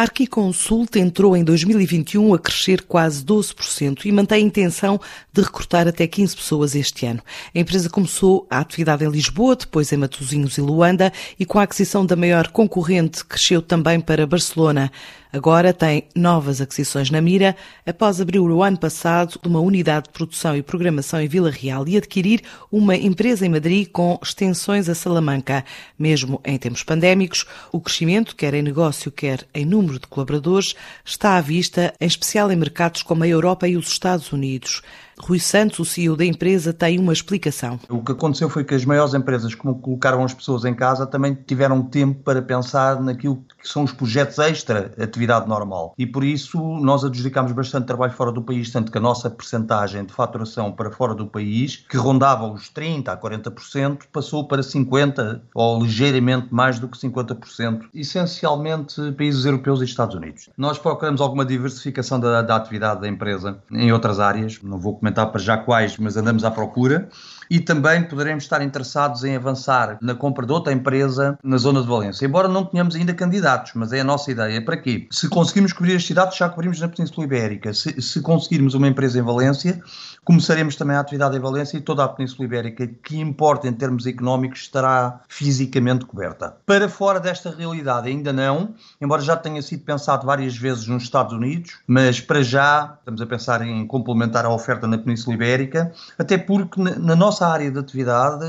A 0.00 0.04
Arquiconsult 0.04 0.98
entrou 0.98 1.36
em 1.36 1.44
2021 1.44 2.32
a 2.32 2.38
crescer 2.38 2.80
quase 2.88 3.22
12% 3.22 4.06
e 4.06 4.12
mantém 4.12 4.42
a 4.42 4.46
intenção 4.46 4.98
de 5.30 5.42
recrutar 5.42 5.86
até 5.86 6.06
15 6.06 6.36
pessoas 6.36 6.74
este 6.74 7.04
ano. 7.04 7.20
A 7.54 7.58
empresa 7.58 7.90
começou 7.90 8.46
a 8.48 8.60
atividade 8.60 9.04
em 9.04 9.10
Lisboa, 9.10 9.54
depois 9.54 9.92
em 9.92 9.98
Matosinhos 9.98 10.56
e 10.56 10.62
Luanda 10.62 11.12
e 11.38 11.44
com 11.44 11.58
a 11.58 11.64
aquisição 11.64 12.06
da 12.06 12.16
maior 12.16 12.48
concorrente 12.48 13.22
cresceu 13.26 13.60
também 13.60 14.00
para 14.00 14.26
Barcelona. 14.26 14.90
Agora 15.32 15.72
tem 15.72 16.08
novas 16.16 16.60
aquisições 16.60 17.08
na 17.08 17.20
mira 17.20 17.54
após 17.86 18.20
abrir 18.20 18.40
o 18.40 18.62
ano 18.64 18.76
passado 18.76 19.38
uma 19.46 19.60
unidade 19.60 20.06
de 20.06 20.12
produção 20.12 20.56
e 20.56 20.62
programação 20.62 21.20
em 21.20 21.28
Vila 21.28 21.50
Real 21.50 21.86
e 21.86 21.96
adquirir 21.96 22.42
uma 22.70 22.96
empresa 22.96 23.46
em 23.46 23.48
Madrid 23.48 23.88
com 23.92 24.18
extensões 24.20 24.88
a 24.88 24.94
Salamanca. 24.94 25.64
Mesmo 25.96 26.40
em 26.44 26.58
tempos 26.58 26.82
pandémicos, 26.82 27.46
o 27.70 27.80
crescimento, 27.80 28.34
quer 28.34 28.54
em 28.54 28.62
negócio, 28.62 29.12
quer 29.12 29.46
em 29.54 29.64
número 29.64 30.00
de 30.00 30.08
colaboradores, 30.08 30.74
está 31.04 31.36
à 31.36 31.40
vista, 31.40 31.94
em 32.00 32.06
especial 32.06 32.50
em 32.50 32.56
mercados 32.56 33.04
como 33.04 33.22
a 33.22 33.28
Europa 33.28 33.68
e 33.68 33.76
os 33.76 33.86
Estados 33.86 34.32
Unidos. 34.32 34.82
Rui 35.20 35.38
Santos, 35.38 35.78
o 35.78 35.84
CEO 35.84 36.16
da 36.16 36.24
empresa, 36.24 36.72
tem 36.72 36.98
uma 36.98 37.12
explicação. 37.12 37.78
O 37.88 38.02
que 38.02 38.12
aconteceu 38.12 38.48
foi 38.48 38.64
que 38.64 38.74
as 38.74 38.84
maiores 38.86 39.12
empresas, 39.12 39.54
como 39.54 39.78
colocaram 39.78 40.24
as 40.24 40.32
pessoas 40.32 40.64
em 40.64 40.74
casa, 40.74 41.06
também 41.06 41.34
tiveram 41.34 41.82
tempo 41.82 42.22
para 42.22 42.40
pensar 42.40 43.00
naquilo 43.02 43.44
que 43.60 43.68
são 43.68 43.84
os 43.84 43.92
projetos 43.92 44.38
extra 44.38 44.92
atividade 45.20 45.48
normal. 45.48 45.94
E 45.98 46.06
por 46.06 46.24
isso 46.24 46.58
nós 46.80 47.04
adjudicámos 47.04 47.52
bastante 47.52 47.86
trabalho 47.86 48.12
fora 48.12 48.32
do 48.32 48.42
país, 48.42 48.70
tanto 48.70 48.90
que 48.90 48.98
a 48.98 49.00
nossa 49.00 49.28
percentagem 49.28 50.04
de 50.04 50.12
faturação 50.12 50.72
para 50.72 50.90
fora 50.90 51.14
do 51.14 51.26
país, 51.26 51.84
que 51.88 51.96
rondava 51.96 52.46
os 52.46 52.70
30% 52.70 53.08
a 53.08 53.16
40%, 53.16 54.04
passou 54.12 54.48
para 54.48 54.62
50% 54.62 55.40
ou 55.54 55.82
ligeiramente 55.82 56.48
mais 56.50 56.78
do 56.78 56.88
que 56.88 56.98
50%, 56.98 57.88
essencialmente 57.94 59.12
países 59.12 59.44
europeus 59.44 59.80
e 59.80 59.84
Estados 59.84 60.14
Unidos. 60.14 60.48
Nós 60.56 60.78
procuramos 60.78 61.20
alguma 61.20 61.44
diversificação 61.44 62.18
da, 62.18 62.42
da 62.42 62.56
atividade 62.56 63.00
da 63.00 63.08
empresa 63.08 63.58
em 63.70 63.92
outras 63.92 64.18
áreas, 64.18 64.60
não 64.62 64.78
vou 64.78 64.96
comentar 64.96 65.30
para 65.30 65.40
já 65.40 65.56
quais, 65.56 65.96
mas 65.98 66.16
andamos 66.16 66.44
à 66.44 66.50
procura. 66.50 67.08
E 67.50 67.58
também 67.58 68.04
poderemos 68.04 68.44
estar 68.44 68.62
interessados 68.62 69.24
em 69.24 69.34
avançar 69.34 69.98
na 70.00 70.14
compra 70.14 70.46
de 70.46 70.52
outra 70.52 70.72
empresa 70.72 71.36
na 71.42 71.56
zona 71.56 71.82
de 71.82 71.88
Valência. 71.88 72.24
Embora 72.24 72.46
não 72.46 72.64
tenhamos 72.64 72.94
ainda 72.94 73.12
candidatos, 73.12 73.72
mas 73.74 73.92
é 73.92 74.00
a 74.00 74.04
nossa 74.04 74.30
ideia. 74.30 74.64
Para 74.64 74.76
quê? 74.76 75.08
Se 75.12 75.28
conseguirmos 75.28 75.72
cobrir 75.72 75.96
as 75.96 76.06
cidades, 76.06 76.38
já 76.38 76.48
cobrimos 76.48 76.80
na 76.80 76.88
Península 76.88 77.26
Ibérica. 77.26 77.74
Se, 77.74 78.00
se 78.00 78.20
conseguirmos 78.20 78.74
uma 78.74 78.86
empresa 78.86 79.18
em 79.18 79.22
Valência, 79.22 79.82
começaremos 80.24 80.76
também 80.76 80.94
a 80.94 81.00
atividade 81.00 81.36
em 81.36 81.40
Valência 81.40 81.76
e 81.76 81.80
toda 81.80 82.04
a 82.04 82.08
Península 82.08 82.44
Ibérica, 82.44 82.86
que 82.86 83.18
importa 83.18 83.66
em 83.66 83.72
termos 83.72 84.06
económicos, 84.06 84.60
estará 84.60 85.20
fisicamente 85.26 86.04
coberta. 86.04 86.54
Para 86.64 86.88
fora 86.88 87.18
desta 87.18 87.50
realidade, 87.50 88.08
ainda 88.08 88.32
não, 88.32 88.72
embora 89.00 89.20
já 89.20 89.36
tenha 89.36 89.60
sido 89.62 89.82
pensado 89.82 90.24
várias 90.24 90.56
vezes 90.56 90.86
nos 90.86 91.02
Estados 91.02 91.32
Unidos, 91.32 91.80
mas 91.88 92.20
para 92.20 92.40
já 92.40 92.94
estamos 93.00 93.20
a 93.20 93.26
pensar 93.26 93.62
em 93.62 93.84
complementar 93.88 94.44
a 94.44 94.50
oferta 94.50 94.86
na 94.86 94.96
Península 94.96 95.34
Ibérica, 95.34 95.92
até 96.16 96.38
porque 96.38 96.80
na 96.80 97.16
nossa 97.16 97.48
área 97.48 97.68
de 97.68 97.80
atividade, 97.80 98.44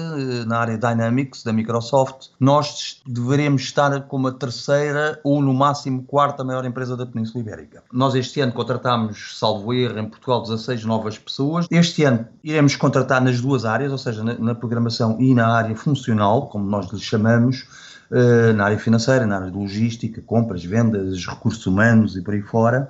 na 0.45 0.59
área 0.59 0.77
Dynamics 0.77 1.41
da 1.43 1.51
Microsoft, 1.51 2.27
nós 2.39 3.01
deveremos 3.07 3.63
estar 3.63 3.99
como 4.01 4.27
a 4.27 4.31
terceira 4.31 5.19
ou 5.23 5.41
no 5.41 5.55
máximo 5.55 6.03
quarta 6.03 6.50
maior 6.51 6.65
empresa 6.65 6.97
da 6.97 7.05
Península 7.05 7.41
Ibérica. 7.41 7.81
Nós 7.93 8.13
este 8.13 8.41
ano 8.41 8.51
contratamos, 8.51 9.37
salvo 9.39 9.73
erro, 9.73 9.97
em 9.97 10.09
Portugal 10.09 10.43
16 10.43 10.83
novas 10.83 11.17
pessoas. 11.17 11.65
Este 11.71 12.03
ano 12.03 12.27
iremos 12.43 12.75
contratar 12.75 13.21
nas 13.21 13.39
duas 13.39 13.63
áreas, 13.63 13.91
ou 13.91 13.97
seja, 13.97 14.21
na, 14.21 14.33
na 14.33 14.53
programação 14.53 15.15
e 15.19 15.33
na 15.33 15.47
área 15.47 15.75
funcional, 15.75 16.47
como 16.47 16.69
nós 16.69 16.91
lhe 16.91 16.99
chamamos, 16.99 17.65
uh, 18.11 18.53
na 18.53 18.65
área 18.65 18.77
financeira, 18.77 19.25
na 19.25 19.37
área 19.37 19.51
de 19.51 19.57
logística, 19.57 20.21
compras, 20.21 20.63
vendas, 20.63 21.25
recursos 21.25 21.65
humanos 21.65 22.17
e 22.17 22.21
por 22.21 22.33
aí 22.33 22.41
fora. 22.41 22.89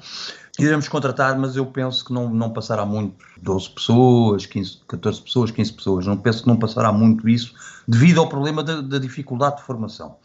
Iremos 0.59 0.90
contratar, 0.90 1.38
mas 1.38 1.56
eu 1.56 1.66
penso 1.68 2.03
que 2.03 2.12
não, 2.12 2.30
não 2.30 2.50
passará 2.50 2.86
muito 2.86 3.16
12 3.42 3.70
pessoas, 3.70 4.46
15, 4.48 4.80
14 4.88 5.22
pessoas, 5.22 5.52
15 5.52 5.73
pessoas. 5.73 6.06
Não 6.08 6.18
penso 6.18 6.41
que 6.41 6.47
não 6.47 6.57
passará 6.57 6.91
muito 6.91 7.30
isso 7.30 7.53
devido 7.88 8.19
ao 8.19 8.28
problema 8.28 8.63
da, 8.63 8.81
da 8.81 8.97
dificuldade 8.97 9.57
de 9.57 9.63
formação. 9.63 10.16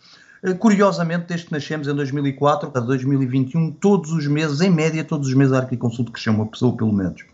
Eh, 0.46 0.54
curiosamente, 0.54 1.26
desde 1.26 1.46
que 1.46 1.52
nascemos 1.52 1.88
em 1.88 1.94
2004 1.94 2.70
a 2.72 2.78
2021, 2.78 3.72
todos 3.72 4.12
os 4.12 4.28
meses, 4.28 4.60
em 4.60 4.70
média, 4.70 5.02
todos 5.02 5.26
os 5.26 5.34
meses 5.34 5.52
a 5.52 5.58
Arquiconsulto 5.58 6.12
cresceu 6.12 6.32
uma 6.32 6.46
pessoa, 6.46 6.76
pelo 6.76 6.92
menos. 6.92 7.24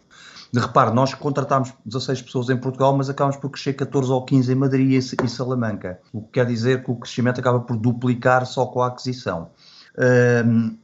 Repare, 0.54 0.94
nós 0.94 1.12
contratámos 1.14 1.74
16 1.84 2.22
pessoas 2.22 2.48
em 2.48 2.56
Portugal, 2.56 2.96
mas 2.96 3.10
acabamos 3.10 3.36
por 3.36 3.50
crescer 3.50 3.74
14 3.74 4.10
ou 4.10 4.24
15 4.24 4.52
em 4.52 4.54
Madrid 4.54 4.92
e 4.92 5.28
Salamanca. 5.28 6.00
O 6.10 6.22
que 6.22 6.32
quer 6.32 6.46
dizer 6.46 6.84
que 6.84 6.90
o 6.90 6.96
crescimento 6.96 7.38
acaba 7.38 7.60
por 7.60 7.76
duplicar 7.76 8.46
só 8.46 8.64
com 8.64 8.82
a 8.82 8.86
aquisição. 8.86 9.50
Um, 10.46 10.76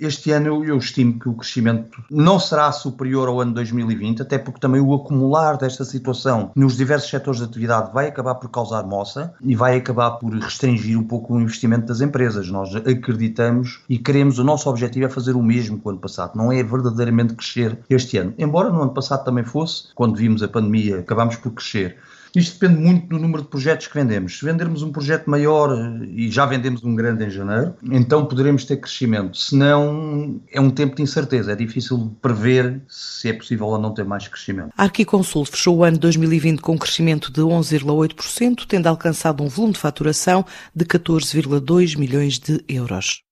este 0.00 0.32
ano 0.32 0.46
eu, 0.48 0.64
eu, 0.64 0.78
estimo 0.78 1.18
que 1.18 1.28
o 1.28 1.34
crescimento 1.34 2.02
não 2.10 2.40
será 2.40 2.70
superior 2.72 3.28
ao 3.28 3.40
ano 3.40 3.54
2020, 3.54 4.22
até 4.22 4.38
porque 4.38 4.60
também 4.60 4.80
o 4.80 4.92
acumular 4.94 5.56
desta 5.56 5.84
situação 5.84 6.50
nos 6.56 6.76
diversos 6.76 7.08
setores 7.08 7.40
de 7.40 7.46
atividade 7.46 7.92
vai 7.92 8.08
acabar 8.08 8.34
por 8.34 8.50
causar 8.50 8.82
moça 8.84 9.34
e 9.40 9.54
vai 9.54 9.76
acabar 9.76 10.12
por 10.12 10.32
restringir 10.32 10.98
um 10.98 11.04
pouco 11.04 11.34
o 11.34 11.40
investimento 11.40 11.86
das 11.86 12.00
empresas. 12.00 12.50
Nós 12.50 12.74
acreditamos 12.74 13.80
e 13.88 13.98
queremos, 13.98 14.38
o 14.38 14.44
nosso 14.44 14.68
objetivo 14.68 15.06
é 15.06 15.08
fazer 15.08 15.36
o 15.36 15.42
mesmo 15.42 15.78
que 15.78 15.86
o 15.86 15.90
ano 15.90 16.00
passado, 16.00 16.32
não 16.34 16.52
é 16.52 16.62
verdadeiramente 16.62 17.34
crescer 17.34 17.78
este 17.88 18.18
ano. 18.18 18.34
Embora 18.38 18.70
no 18.70 18.82
ano 18.82 18.94
passado 18.94 19.24
também 19.24 19.44
fosse, 19.44 19.88
quando 19.94 20.16
vimos 20.16 20.42
a 20.42 20.48
pandemia, 20.48 20.98
acabámos 21.00 21.36
por 21.36 21.52
crescer. 21.52 21.96
Isto 22.36 22.60
depende 22.60 22.80
muito 22.80 23.06
do 23.06 23.18
número 23.18 23.42
de 23.42 23.48
projetos 23.48 23.86
que 23.86 23.94
vendemos. 23.94 24.38
Se 24.38 24.44
vendermos 24.44 24.82
um 24.82 24.92
projeto 24.92 25.28
maior, 25.30 25.74
e 26.04 26.30
já 26.30 26.44
vendemos 26.44 26.84
um 26.84 26.94
grande 26.94 27.24
em 27.24 27.30
janeiro, 27.30 27.74
então 27.90 28.26
poderemos 28.26 28.66
ter 28.66 28.76
crescimento. 28.76 29.38
Se 29.38 29.56
não, 29.56 30.38
é 30.52 30.60
um 30.60 30.68
tempo 30.68 30.96
de 30.96 31.02
incerteza. 31.02 31.52
É 31.52 31.56
difícil 31.56 32.14
prever 32.20 32.82
se 32.88 33.30
é 33.30 33.32
possível 33.32 33.68
ou 33.68 33.78
não 33.78 33.94
ter 33.94 34.04
mais 34.04 34.28
crescimento. 34.28 34.70
A 34.76 34.82
Arquiconsul 34.82 35.46
fechou 35.46 35.78
o 35.78 35.84
ano 35.84 35.96
2020 35.96 36.60
com 36.60 36.74
um 36.74 36.78
crescimento 36.78 37.32
de 37.32 37.40
11,8%, 37.40 38.66
tendo 38.68 38.86
alcançado 38.86 39.42
um 39.42 39.48
volume 39.48 39.72
de 39.72 39.80
faturação 39.80 40.44
de 40.74 40.84
14,2 40.84 41.96
milhões 41.96 42.38
de 42.38 42.62
euros. 42.68 43.22